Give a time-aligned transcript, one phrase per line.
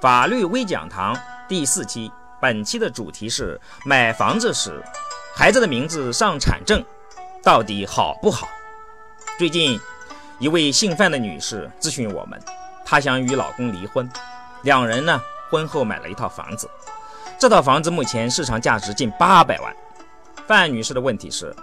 [0.00, 1.14] 法律微讲堂
[1.46, 2.10] 第四期，
[2.40, 4.82] 本期的主题是买房子时，
[5.36, 6.82] 孩子的名字上产证
[7.42, 8.48] 到底好不好？
[9.38, 9.78] 最近，
[10.38, 12.40] 一位姓范的女士咨询我们，
[12.82, 14.10] 她想与老公离婚，
[14.62, 15.20] 两人呢
[15.50, 16.66] 婚后买了一套房子，
[17.38, 19.76] 这套房子目前市场价值近八百万。
[20.46, 21.54] 范女士的问题是，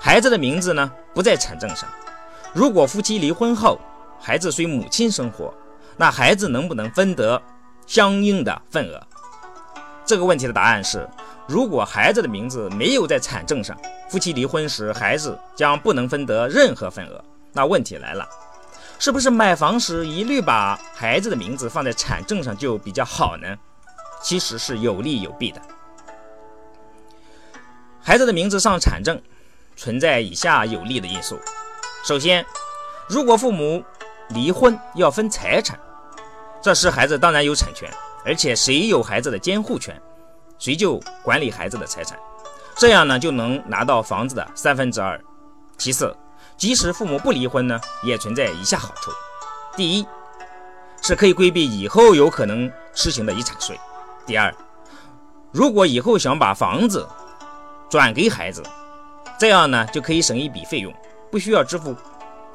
[0.00, 1.88] 孩子的名字呢不在产证上，
[2.52, 3.78] 如果夫妻离婚后，
[4.20, 5.54] 孩子随母亲生活。
[5.96, 7.40] 那孩子能不能分得
[7.86, 9.02] 相应的份额？
[10.04, 11.08] 这个问题的答案是：
[11.48, 13.76] 如果孩子的名字没有在产证上，
[14.08, 17.24] 夫妻离婚时孩子将不能分得任何份额。
[17.52, 18.28] 那问题来了，
[18.98, 23.56] 是不是买房时一律把孩子的名字放在产证上就比较好呢？
[24.22, 25.60] 其实是有利有弊的。
[28.02, 29.20] 孩子的名字上产证
[29.76, 31.38] 存在以下有利的因素：
[32.04, 32.44] 首先，
[33.08, 33.82] 如果父母
[34.30, 35.78] 离婚要分财产。
[36.62, 37.88] 这时孩子当然有产权，
[38.24, 40.00] 而且谁有孩子的监护权，
[40.58, 42.18] 谁就管理孩子的财产，
[42.76, 45.20] 这样呢就能拿到房子的三分之二。
[45.78, 46.16] 其次，
[46.56, 49.12] 即使父母不离婚呢，也存在以下好处：
[49.76, 50.06] 第一，
[51.02, 53.76] 是可以规避以后有可能实行的遗产税；
[54.26, 54.52] 第二，
[55.52, 57.06] 如果以后想把房子
[57.88, 58.62] 转给孩子，
[59.38, 60.92] 这样呢就可以省一笔费用，
[61.30, 61.94] 不需要支付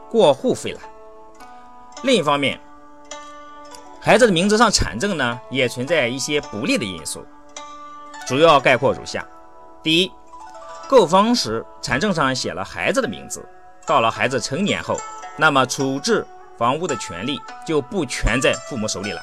[0.10, 0.82] 过户费了。
[2.04, 2.60] 另一方面，
[4.00, 7.24] 孩子的名字上产证呢，也存在一些不利的因素，
[8.28, 9.24] 主要概括如下：
[9.84, 10.12] 第一，
[10.90, 13.48] 购房时产证上写了孩子的名字，
[13.86, 14.98] 到了孩子成年后，
[15.38, 16.26] 那么处置
[16.58, 19.22] 房屋的权利就不全在父母手里了，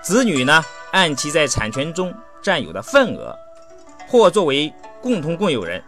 [0.00, 3.36] 子女呢按其在产权中占有的份额，
[4.08, 5.84] 或作为共同共有人，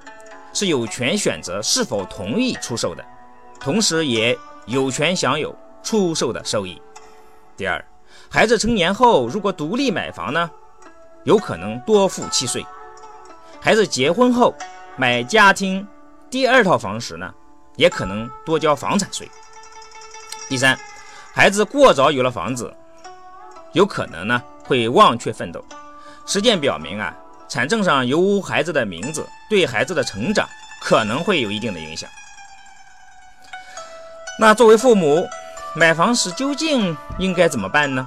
[0.53, 3.03] 是有权选择是否同意出售的，
[3.59, 6.81] 同时也有权享有出售的收益。
[7.57, 7.85] 第二。
[8.29, 10.51] 孩子成年后，如果独立买房呢，
[11.25, 12.65] 有可能多付契税。
[13.61, 14.55] 孩子结婚后
[14.97, 15.87] 买家庭
[16.31, 17.33] 第二套房时呢，
[17.77, 19.31] 也可能多交房产税。
[20.48, 20.79] 第三，
[21.35, 22.73] 孩子过早有了房子，
[23.73, 25.63] 有可能呢会忘却奋斗。
[26.27, 27.15] 实践表明啊，
[27.48, 30.48] 产证上有孩子的名字，对孩子的成长
[30.81, 32.09] 可能会有一定的影响。
[34.39, 35.29] 那作为父母，
[35.75, 38.07] 买房时究竟应该怎么办呢？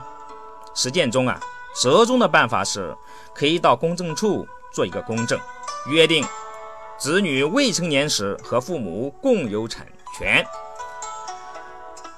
[0.76, 1.40] 实践中啊，
[1.82, 2.96] 折中的办法是，
[3.34, 5.40] 可以到公证处做一个公证，
[5.88, 6.24] 约定
[6.98, 10.46] 子女未成年时和父母共有产权，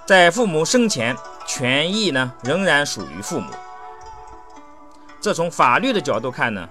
[0.05, 1.15] 在父母生前，
[1.45, 3.49] 权益呢仍然属于父母。
[5.21, 6.67] 这从法律的角度看呢，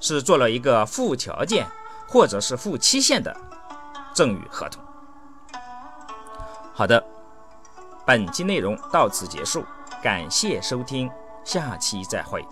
[0.00, 1.66] 是做了一个附条件
[2.08, 3.34] 或者是附期限的
[4.12, 4.82] 赠与合同。
[6.74, 7.04] 好的，
[8.04, 9.64] 本期内容到此结束。
[10.02, 11.10] 感谢收听，
[11.44, 12.44] 下期再会。